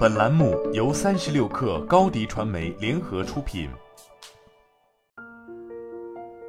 [0.00, 3.68] 本栏目由三十六氪高低传媒联合出品。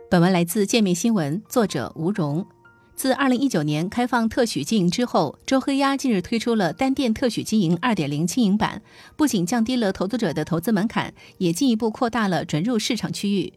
[0.09, 2.47] 本文来自界面新闻，作者吴荣。
[2.95, 8.81] 自二零一九年开放特许经营之后，周黑鸭近日推出了单店特许经营二点零轻盈版，
[9.17, 13.51] 不仅降低了投资者的投资门槛，也进一步扩大了准入市场区域。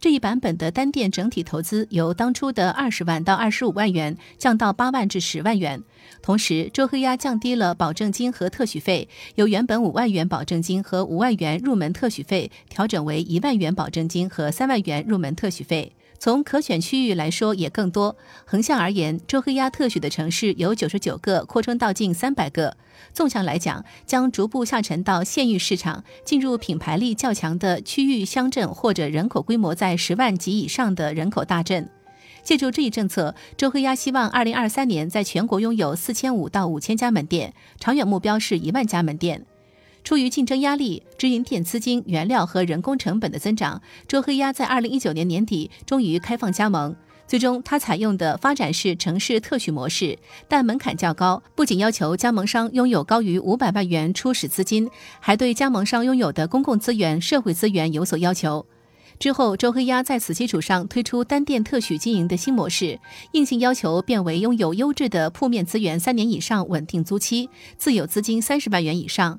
[0.00, 5.82] 这一版本的单店整体投资由当初的二十万到二十五万元降到八万至十万元，
[6.22, 15.92] 同时周黑鸭降低了保证金和特许费，由原本五万元保证金和五万元入门特许费调整为一万元保证金和三万元入门特许费。
[16.20, 18.14] 从可选区域来说也更多。
[18.44, 22.76] 横向而言，周黑鸭特许的城市有九十九个扩充到近三百个；
[23.14, 31.88] 纵向来讲，将逐步下沉到县域市场，进入品牌力较强的区域乡镇或者人口规模在十万及以上的人口大镇。
[32.42, 39.46] 借助这一政策，周黑鸭希望二零二三年在全国拥有四千五到五千家门店，长远目标是一万家门店。
[40.02, 46.94] 出于竞争压力、直营店资金、原料和人工成本的增长，周黑鸭在二零一九年年底终于开放加盟。
[47.26, 58.66] 最终，它采用的发展式城市特许模式，但门槛较高，不仅要求加盟商拥有高于五百万元初始资金，还对加盟商拥有的公共资源、社会资源有所要求。
[59.20, 62.98] 之后，周黑鸭在此基础上推出单店特许经营的新模式，
[63.32, 69.38] 硬性要求变为拥有优质的铺面资源三年以上稳定租期，自有资金三十万元以上。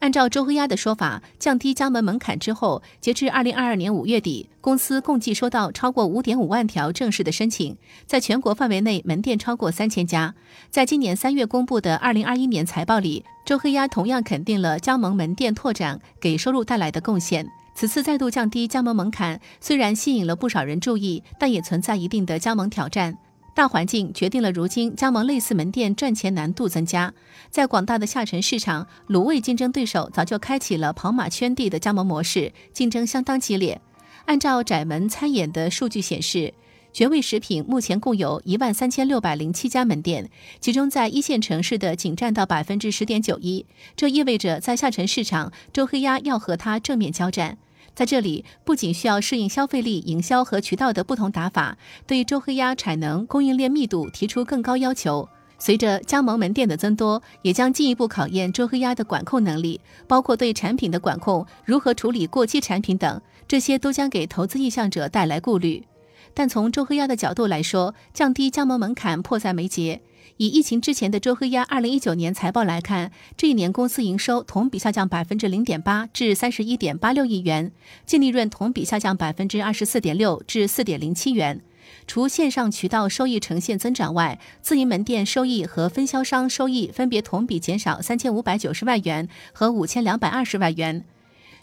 [0.00, 10.34] 按照周黑鸭的说法，降低加盟门槛之后，截至二零二二年五月底，公司共计收到超过五点五万条正式的申请，在全国范围内门店超过三千家。
[10.70, 17.48] 在今年三月公布的二零二一年财报里，周黑鸭同样肯定了加盟门店拓展给收入带来的贡献。
[17.74, 23.18] 此次再度降低加盟门槛，虽然吸引了不少人注意，但也存在一定的加盟挑战。
[23.58, 27.12] 大环境决定了，如今加盟类似门店赚钱难度增加。
[27.50, 33.80] 在广大的下沉市场，卤味竞争对手早就开启了跑马圈地的加盟模式，竞争相当激烈。
[34.26, 36.54] 按照窄门餐饮的数据显示，
[36.92, 43.66] 绝味食品目前共有一万三千六百零七家门店，其中在一线城市的仅占到百分之十点九一。
[43.96, 47.58] 这意味着在下沉市场，周黑鸭要和它正面交战。
[47.98, 51.76] 在这里，不仅需要适应消费力、营销和渠道的不同打法，
[52.06, 55.28] 对周黑鸭产能、供应链密度提出更高要求。
[55.58, 65.84] 随着加盟门店的增多，也将进一步考验周黑鸭的管控能力，包括对产品的管控、如何处理过期产品等，这些都将给投资意向者带来顾虑。
[66.32, 70.00] 但从周黑鸭的角度来说，降低加盟门槛迫在眉睫。
[70.38, 77.72] 以疫情之前的周黑鸭二零一九年财报来看，这一年公司营收同比下降百分之零点八，至三十一点八六亿元，
[78.06, 81.60] 净利润同比下降百分之二十四点六，至四点零七元。
[82.06, 91.04] 除线上渠道收益呈现增长外，自营门店收益和分销商收益分别同比减少三千五百九十万元和五千两百二十万元。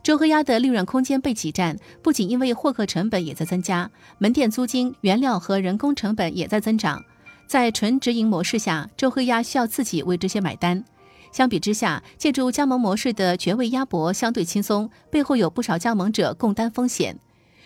[0.03, 7.05] 周黑鸭的利润空间被挤占，不仅因为获客成本也在增加，门店租金、原料和人工成本也在增长。
[7.47, 10.83] 在纯直营模式下，周黑鸭需要自己为这些买单。
[11.31, 17.19] 相比之下，借助加盟模式的绝味鸭脖相对轻松，背后有不少加盟者共担风险。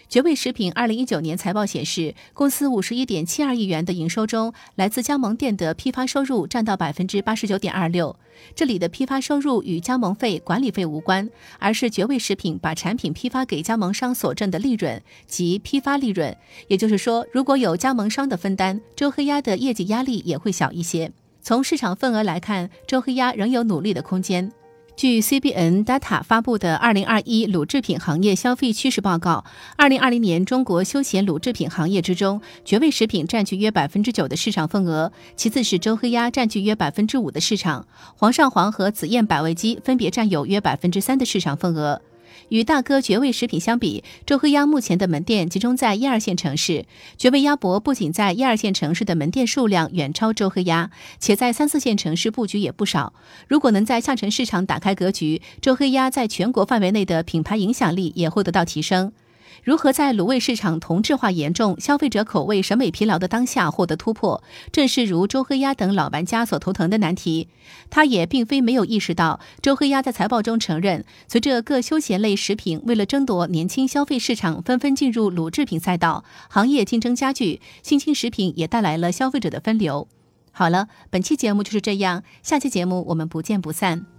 [0.09, 8.15] 绝味食品二零一九年财报显示，公司五十一点七二亿元的营收中，来自加盟店的批发收入占到百分之八十九点二六。
[8.55, 16.35] 这里的批发收入与加盟费、管理费无关，而是绝味食品把产品批发给加盟商所挣的利润及批发利润。
[16.67, 21.11] 也就是说，如果有加盟商的分担，周黑鸭的业绩压力也会小一些。
[21.43, 24.51] 从市场份额来看，周黑鸭仍有努力的空间。
[24.99, 29.45] 据 CBN Data 发布的《二零二一乳制品行业消费趋势报告》，
[29.77, 37.87] 二零二零年中国休闲乳制品行业之中，绝味食品占据约百分之九的市场份额，其次是周黑鸭占据约百分之五的市场，
[38.17, 42.01] 煌上煌和紫燕百味鸡分别占有约百分之三的市场份额。
[42.49, 46.85] 与大哥绝味食品相比，周黑鸭目前的门店集中在一二线城市。
[47.17, 53.13] 绝味鸭脖不仅在一二线城市的门店数量远超周黑鸭，且在三四线城市布局也不少。
[53.47, 59.11] 如果能在下沉市场打开格局，周黑鸭在全国范围内的品牌影响力也会得到提升。
[59.63, 67.49] 如何在卤味市场同质化严重、消费者口味审美疲劳的当下获得突破，正是如周黑鸭等老玩家所头疼的难题。
[67.89, 80.07] 他也并非没有意识到，周黑鸭在财报中承认，随着各休闲类食品为了争夺年轻消费市场，纷纷进入卤制品赛道，行业竞争加剧，新兴食品也带来了消费者的分流。
[80.51, 84.18] 好了，本期节目就是这样，下期节目我们不见不散。